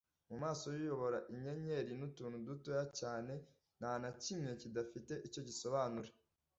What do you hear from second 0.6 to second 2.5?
y'uyobora inyenyeri n'utuntu